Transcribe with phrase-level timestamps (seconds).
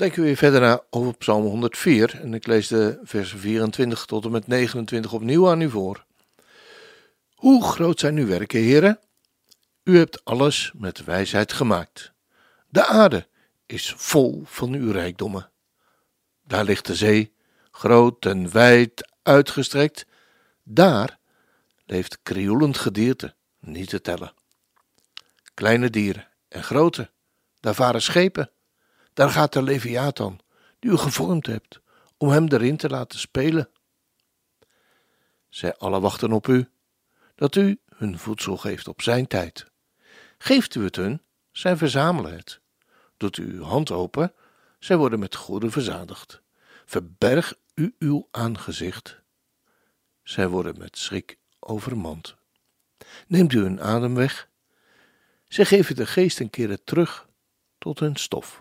[0.00, 4.24] denken we weer verder na over Psalm 104 en ik lees de versen 24 tot
[4.24, 6.04] en met 29 opnieuw aan u voor.
[7.34, 9.00] Hoe groot zijn uw werken, heren?
[9.82, 12.12] U hebt alles met wijsheid gemaakt.
[12.68, 13.28] De aarde
[13.66, 15.50] is vol van uw rijkdommen.
[16.44, 17.32] Daar ligt de zee,
[17.70, 20.06] groot en wijd uitgestrekt.
[20.62, 21.18] Daar
[21.84, 24.34] leeft krioelend gedierte, niet te tellen.
[25.54, 27.10] Kleine dieren en grote,
[27.60, 28.50] daar varen schepen.
[29.12, 30.40] Daar gaat de Leviathan,
[30.78, 31.80] die u gevormd hebt,
[32.16, 33.68] om hem erin te laten spelen.
[35.48, 36.68] Zij alle wachten op u,
[37.34, 39.66] dat u hun voedsel geeft op zijn tijd.
[40.38, 42.60] Geeft u het hun, zij verzamelen het.
[43.16, 44.32] Doet u uw hand open,
[44.78, 46.42] zij worden met goede verzadigd.
[46.84, 49.20] Verberg u uw aangezicht,
[50.22, 52.36] zij worden met schrik overmand.
[53.26, 54.48] Neemt u hun adem weg,
[55.48, 57.28] zij geven de geest en keren terug
[57.78, 58.59] tot hun stof.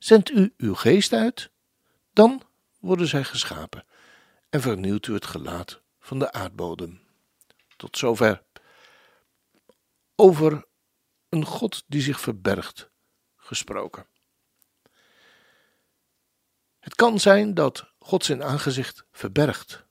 [0.00, 1.50] Zendt u uw geest uit,
[2.12, 2.42] dan
[2.78, 3.84] worden zij geschapen
[4.48, 7.00] en vernieuwt u het gelaat van de aardbodem.
[7.76, 8.42] Tot zover.
[10.14, 10.66] Over
[11.28, 12.90] een God die zich verbergt
[13.36, 14.06] gesproken.
[16.78, 19.84] Het kan zijn dat God zijn aangezicht verbergt.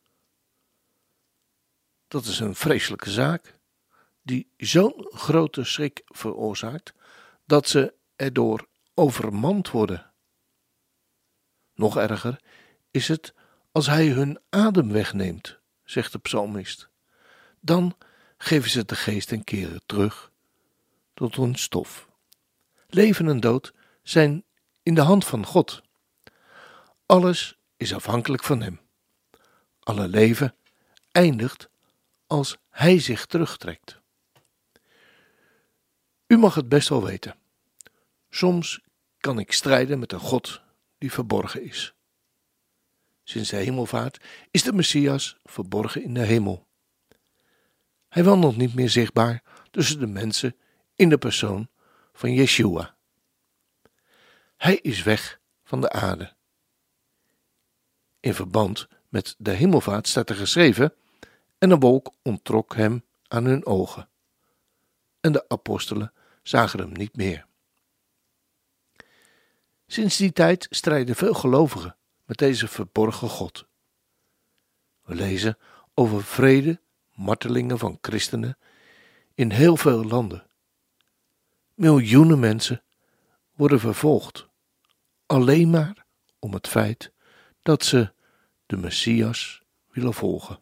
[2.08, 3.60] Dat is een vreselijke zaak
[4.22, 6.94] die zo'n grote schrik veroorzaakt
[7.46, 8.68] dat ze erdoor
[9.00, 10.12] overmand worden.
[11.74, 12.42] Nog erger
[12.92, 13.34] is het
[13.72, 16.90] als hij hun adem wegneemt, zegt de psalmist.
[17.60, 17.98] Dan
[18.38, 20.32] geven ze de geest en keren terug
[21.14, 22.10] tot hun stof.
[22.88, 23.74] Leven en dood
[24.04, 24.44] zijn
[24.84, 25.82] in de hand van God.
[27.06, 28.80] Alles is afhankelijk van Hem.
[29.80, 30.56] Alle leven
[31.12, 31.70] eindigt
[32.28, 34.00] als Hij zich terugtrekt.
[36.28, 37.36] U mag het best wel weten.
[38.30, 38.82] Soms
[39.20, 40.62] kan ik strijden met een God
[40.98, 41.94] die verborgen is.
[43.24, 46.68] Sinds de hemelvaart is de Messias verborgen in de hemel.
[48.08, 50.56] Hij wandelt niet meer zichtbaar tussen de mensen
[50.96, 51.70] in de persoon
[52.14, 52.96] van Yeshua.
[54.58, 56.34] Hij is weg van de aarde.
[58.20, 60.94] In verband met de hemelvaart staat er geschreven:
[61.58, 64.10] En een wolk onttrok hem aan hun ogen.
[65.20, 66.14] En de apostelen
[66.44, 67.48] zagen hem niet meer.
[69.92, 73.68] Sinds die tijd strijden veel gelovigen met deze verborgen God.
[75.02, 75.58] We lezen
[75.94, 76.82] over vrede,
[77.14, 78.58] martelingen van christenen
[79.34, 80.46] in heel veel landen.
[81.74, 82.84] Miljoenen mensen
[83.56, 84.48] worden vervolgd,
[85.26, 86.06] alleen maar
[86.40, 87.12] om het feit
[87.62, 88.14] dat ze
[88.66, 90.60] de Messias willen volgen.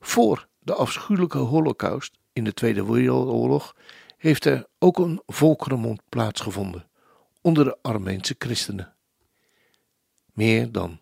[0.00, 3.76] Voor de afschuwelijke Holocaust in de Tweede Wereldoorlog
[4.16, 6.87] heeft er ook een volkerenmond plaatsgevonden
[7.40, 8.94] onder de Armeense christenen.
[10.32, 10.98] Meer dan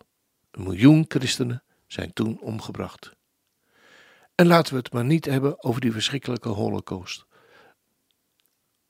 [0.51, 3.15] een miljoen christenen zijn toen omgebracht.
[4.35, 7.25] En laten we het maar niet hebben over die verschrikkelijke holocaust,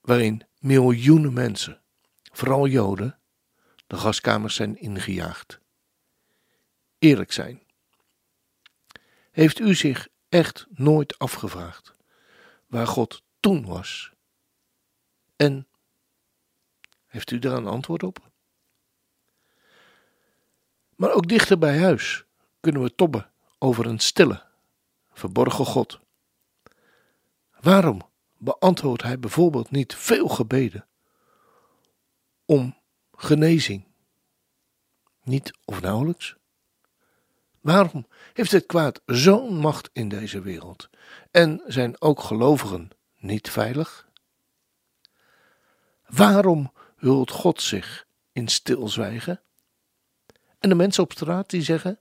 [0.02, 1.82] waarin miljoenen mensen,
[2.32, 3.20] vooral Joden,
[3.88, 5.60] de gaskamers zijn ingejaagd.
[7.00, 7.64] Eerlijk zijn.
[9.32, 11.96] Heeft u zich echt nooit afgevraagd
[12.68, 14.12] waar God toen was?
[15.36, 15.68] En
[17.08, 18.20] heeft u daar een antwoord op?
[20.96, 22.26] Maar ook dichter bij huis
[22.60, 24.44] kunnen we tobben over een stille,
[25.14, 26.00] verborgen God.
[27.60, 28.02] Waarom
[28.38, 30.86] beantwoordt hij bijvoorbeeld niet veel gebeden
[32.46, 32.78] om
[33.16, 33.86] genezing?
[35.24, 36.36] Niet of nauwelijks?
[37.62, 40.90] Waarom heeft het kwaad zo'n macht in deze wereld
[41.32, 44.08] en zijn ook gelovigen niet veilig?
[46.06, 49.42] Waarom hult God zich in stilzwijgen?
[50.60, 52.00] En de mensen op straat die zeggen: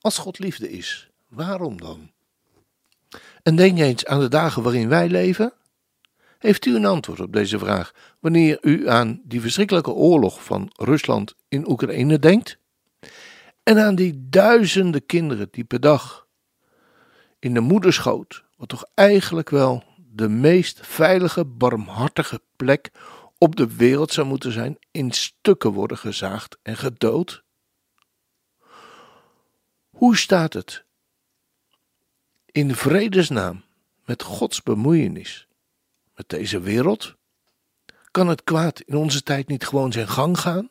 [0.00, 2.10] Als God liefde is, waarom dan?
[3.42, 5.52] En denk eens aan de dagen waarin wij leven.
[6.38, 11.34] Heeft u een antwoord op deze vraag wanneer u aan die verschrikkelijke oorlog van Rusland
[11.48, 12.58] in Oekraïne denkt?
[13.62, 16.26] En aan die duizenden kinderen die per dag
[17.38, 22.90] in de moederschoot, wat toch eigenlijk wel de meest veilige, barmhartige plek
[23.42, 27.42] op de wereld zou moeten zijn, in stukken worden gezaagd en gedood?
[29.90, 30.84] Hoe staat het
[32.46, 33.64] in vredesnaam
[34.04, 35.46] met Gods bemoeienis
[36.14, 37.14] met deze wereld?
[38.10, 40.68] Kan het kwaad in onze tijd niet gewoon zijn gang gaan?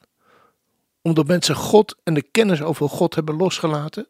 [1.02, 4.08] Omdat mensen God en de kennis over God hebben losgelaten?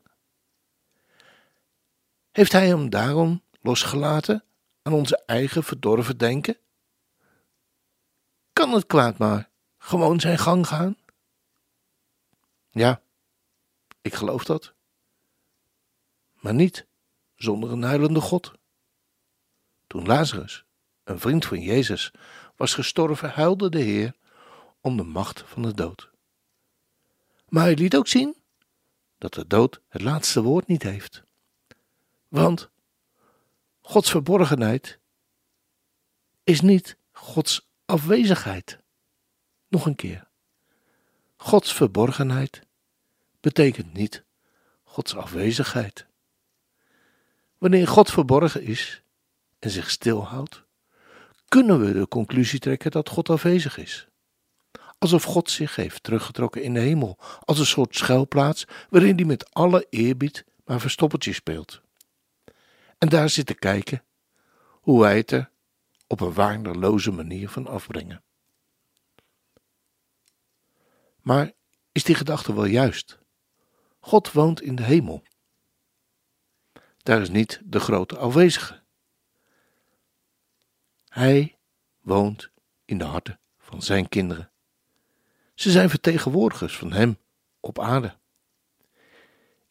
[2.31, 4.43] Heeft Hij hem daarom losgelaten
[4.81, 6.57] aan onze eigen verdorven denken?
[8.59, 10.97] Kan het kwaad maar gewoon zijn gang gaan?
[12.69, 13.01] Ja,
[14.01, 14.73] ik geloof dat.
[16.33, 16.87] Maar niet
[17.35, 18.53] zonder een huilende God.
[19.87, 20.65] Toen Lazarus,
[21.03, 22.11] een vriend van Jezus,
[22.55, 24.15] was gestorven, huilde de Heer
[24.81, 26.09] om de macht van de dood.
[27.47, 28.35] Maar hij liet ook zien
[29.17, 31.23] dat de dood het laatste woord niet heeft.
[32.27, 32.69] Want
[33.81, 34.99] Gods verborgenheid
[36.43, 38.79] is niet Gods afwezigheid.
[39.67, 40.27] Nog een keer.
[41.37, 42.61] Gods verborgenheid
[43.39, 44.23] betekent niet
[44.83, 46.05] Gods afwezigheid.
[47.57, 49.03] Wanneer God verborgen is
[49.59, 50.63] en zich stilhoudt,
[51.47, 54.07] kunnen we de conclusie trekken dat God afwezig is.
[54.97, 59.53] Alsof God zich heeft teruggetrokken in de hemel, als een soort schuilplaats waarin hij met
[59.53, 61.81] alle eerbied maar verstoppertje speelt.
[62.97, 64.03] En daar zit te kijken
[64.69, 65.51] hoe wij het er
[66.09, 68.23] op een waardeloze manier van afbrengen.
[71.21, 71.51] Maar
[71.91, 73.19] is die gedachte wel juist?
[73.99, 75.23] God woont in de hemel.
[76.97, 78.81] Daar is niet de grote afwezige.
[81.07, 81.57] Hij
[82.01, 82.49] woont
[82.85, 84.51] in de harten van zijn kinderen.
[85.53, 87.17] Ze zijn vertegenwoordigers van Hem
[87.59, 88.17] op aarde.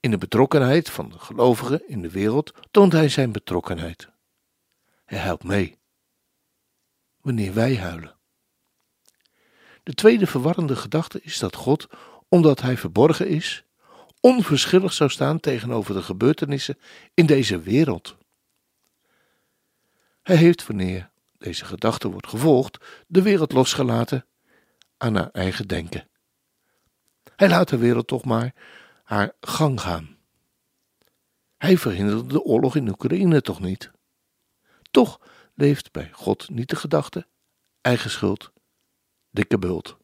[0.01, 4.09] In de betrokkenheid van de gelovigen in de wereld toont Hij zijn betrokkenheid.
[5.05, 5.78] Hij helpt mee
[7.29, 8.17] wanneer wij huilen.
[9.83, 11.87] De tweede verwarrende gedachte is dat God,
[12.29, 13.65] omdat Hij verborgen is,
[14.21, 16.79] onverschillig zou staan tegenover de gebeurtenissen
[17.15, 18.17] in deze wereld.
[20.23, 24.27] Hij heeft, wanneer deze gedachte wordt gevolgd, de wereld losgelaten
[24.97, 26.09] aan haar eigen denken.
[27.37, 28.55] Hij laat de wereld toch maar
[29.03, 30.17] haar gang gaan.
[31.57, 33.91] Hij verhinderde de oorlog in Oekraïne toch niet?
[34.91, 35.21] Toch
[35.59, 37.27] leeft bij God niet de gedachte,
[37.81, 38.53] eigen schuld,
[39.31, 39.97] dikke bult.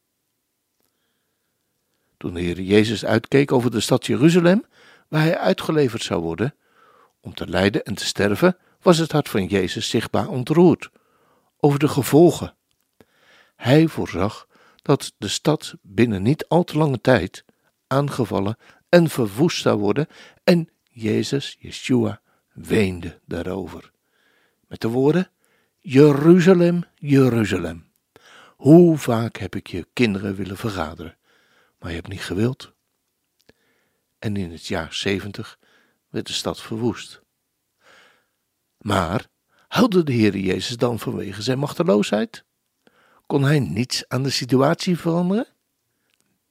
[2.16, 4.64] Toen de Heer Jezus uitkeek over de stad Jeruzalem,
[5.08, 6.54] waar hij uitgeleverd zou worden,
[7.20, 10.90] om te lijden en te sterven, was het hart van Jezus zichtbaar ontroerd
[11.56, 12.54] over de gevolgen.
[13.56, 14.48] Hij voorzag
[14.82, 17.44] dat de stad binnen niet al te lange tijd
[17.86, 18.56] aangevallen
[18.88, 20.06] en verwoest zou worden
[20.44, 22.20] en Jezus, Yeshua,
[22.52, 23.92] weende daarover.
[24.66, 25.30] Met de woorden,
[25.86, 27.92] Jeruzalem, Jeruzalem,
[28.56, 31.16] hoe vaak heb ik je kinderen willen vergaderen,
[31.78, 32.72] maar je hebt niet gewild.
[34.18, 35.58] En in het jaar zeventig
[36.08, 37.22] werd de stad verwoest.
[38.78, 39.26] Maar
[39.68, 42.44] huilde de Heer Jezus dan vanwege zijn machteloosheid?
[43.26, 45.46] Kon hij niets aan de situatie veranderen?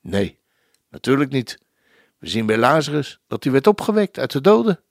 [0.02, 0.40] Nee,
[0.90, 1.60] natuurlijk niet.
[2.18, 4.84] We zien bij Lazarus dat hij werd opgewekt uit de doden.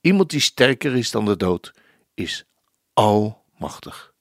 [0.00, 1.72] Iemand die sterker is dan de dood,
[2.14, 2.46] is
[3.54, 4.12] almachtig.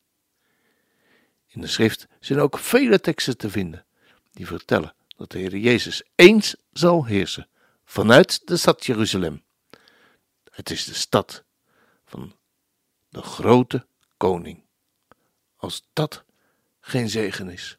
[1.47, 3.85] In de schrift zijn ook vele teksten te vinden
[4.31, 7.47] die vertellen dat de Heer Jezus eens zal heersen
[7.85, 9.43] vanuit de stad Jeruzalem.
[10.51, 11.43] Het is de stad
[12.05, 12.35] van
[13.09, 13.85] de grote
[14.17, 14.63] koning.
[15.55, 16.23] Als dat
[16.79, 17.77] geen zegen is.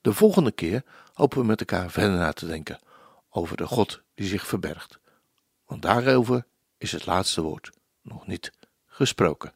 [0.00, 2.80] De volgende keer hopen we met elkaar verder na te denken
[3.30, 4.98] over de God die zich verbergt.
[5.66, 6.46] Want daarover
[6.78, 7.70] is het laatste woord
[8.02, 8.52] nog niet
[8.98, 9.52] gesproken.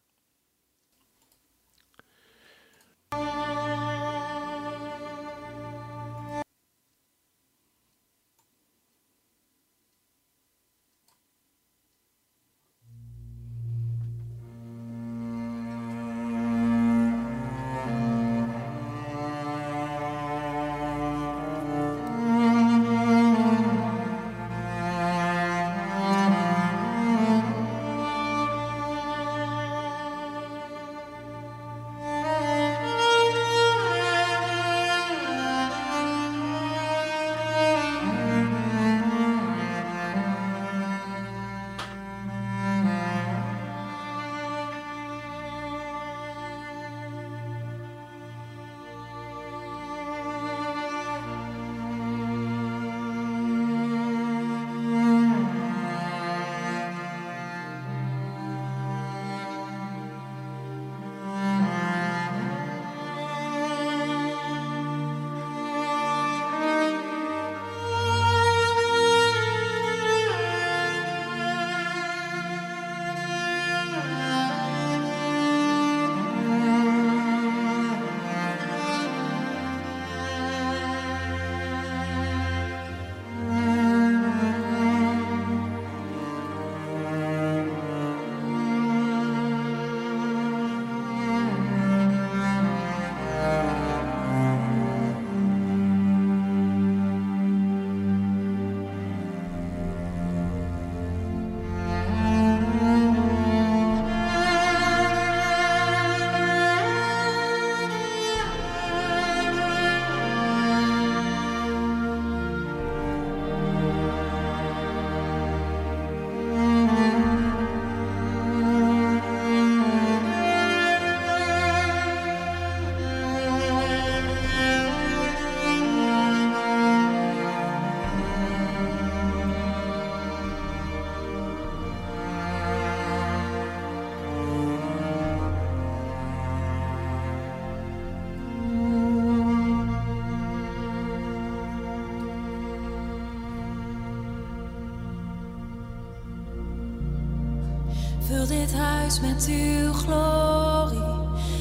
[148.68, 151.00] dit huis met uw glorie.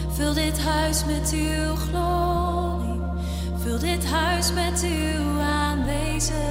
[0.10, 3.02] Vul dit huis met uw glorie.
[3.58, 6.46] Vul dit huis met uw aanwezigheid.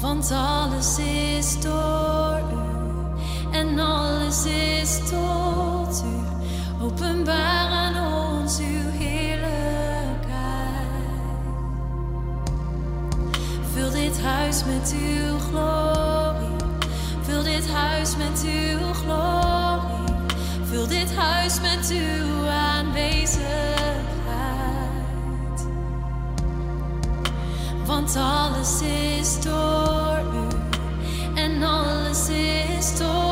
[0.00, 2.56] Want alles is door u
[3.56, 6.20] en alles is tot u.
[6.84, 9.52] Openbaar aan ons uw heerlijkheid.
[13.74, 16.11] Vul dit huis met uw glorie.
[17.42, 20.14] Vul dit huis met uw glorie.
[20.64, 23.46] Vul dit huis met uw aanwezigheid.
[27.86, 30.46] Want alles is door u
[31.34, 33.31] en alles is door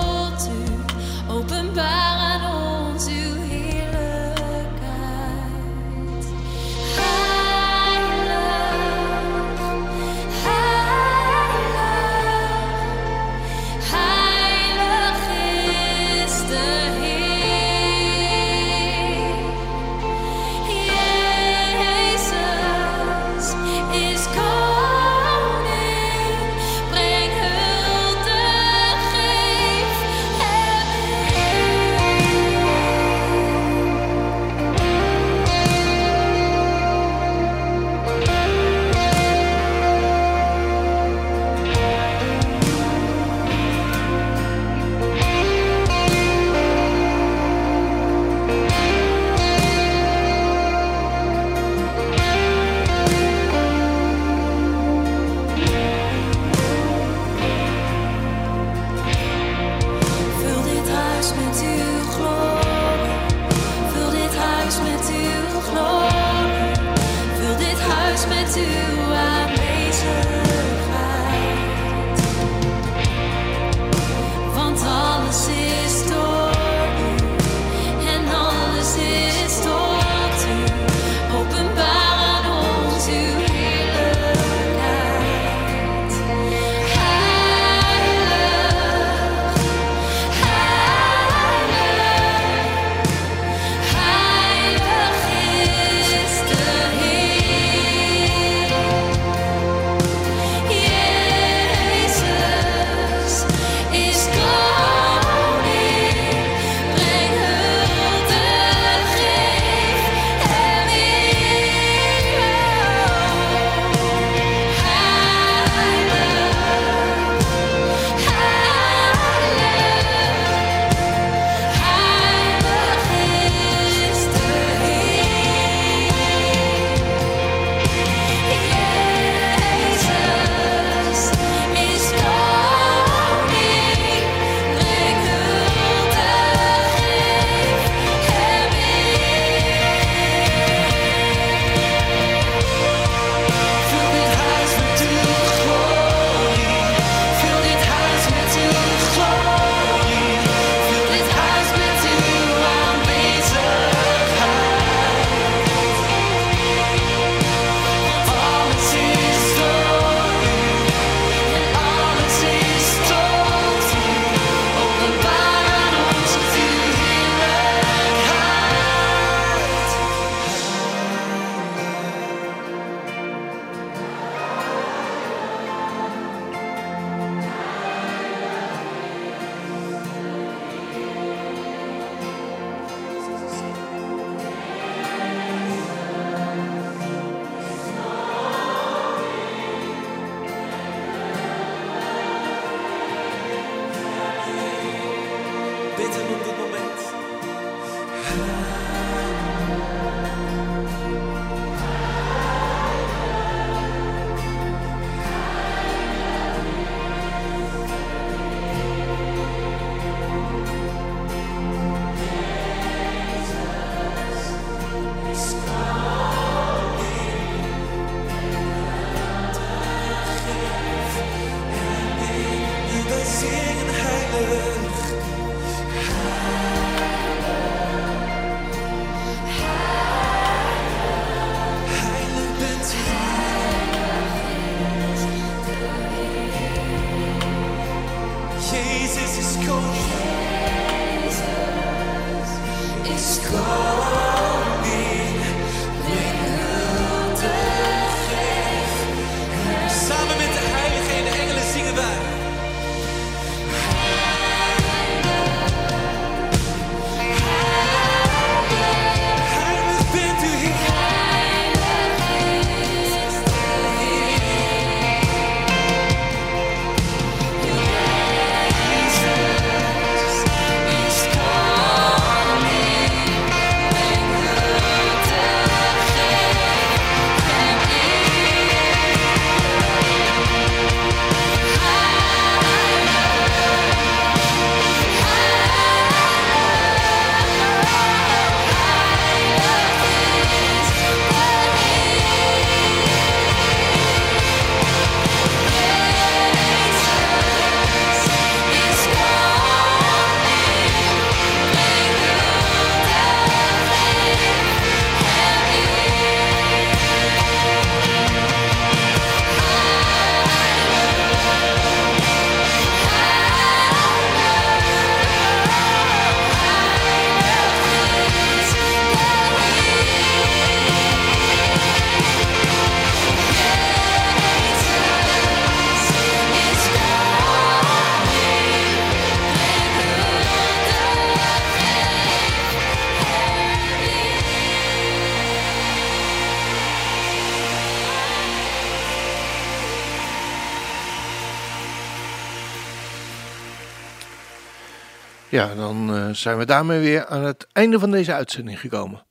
[345.50, 349.26] Ja, dan eh, zijn we daarmee weer aan het einde van deze uitzending gekomen.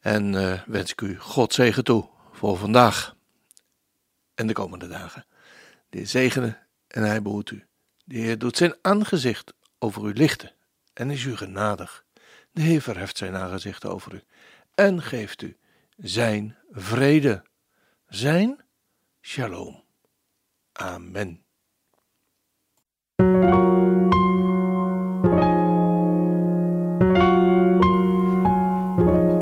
[0.00, 3.16] En eh, wens ik u God zegen toe voor vandaag
[4.34, 5.26] en de komende dagen.
[5.90, 7.66] De Heer zegene en hij behoedt u.
[8.04, 10.52] De Heer doet zijn aangezicht over u lichten
[10.92, 12.04] en is u genadig.
[12.50, 14.22] De Heer verheft zijn aangezicht over u
[14.74, 15.56] en geeft u
[15.96, 17.44] zijn vrede,
[18.08, 18.64] zijn
[19.20, 19.84] shalom.
[20.72, 21.45] Amen.